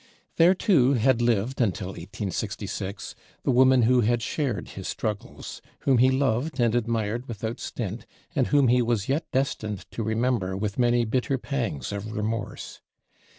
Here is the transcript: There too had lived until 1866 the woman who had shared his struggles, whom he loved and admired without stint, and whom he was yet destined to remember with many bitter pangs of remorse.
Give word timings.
There 0.37 0.55
too 0.55 0.93
had 0.93 1.21
lived 1.21 1.61
until 1.61 1.89
1866 1.89 3.13
the 3.43 3.51
woman 3.51 3.83
who 3.83 4.01
had 4.01 4.23
shared 4.23 4.69
his 4.69 4.87
struggles, 4.87 5.61
whom 5.81 5.99
he 5.99 6.09
loved 6.09 6.59
and 6.59 6.73
admired 6.73 7.27
without 7.27 7.59
stint, 7.59 8.07
and 8.35 8.47
whom 8.47 8.67
he 8.67 8.81
was 8.81 9.07
yet 9.07 9.31
destined 9.31 9.85
to 9.91 10.01
remember 10.01 10.57
with 10.57 10.79
many 10.79 11.05
bitter 11.05 11.37
pangs 11.37 11.91
of 11.91 12.13
remorse. 12.13 12.81